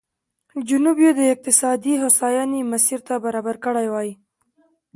جنوب 0.67 0.97
یې 1.05 1.11
د 1.19 1.21
اقتصادي 1.33 1.93
هوساینې 2.03 2.59
مسیر 2.71 2.99
ته 3.07 3.13
برابر 3.25 3.55
کړی 3.65 3.87
وای. 3.89 4.09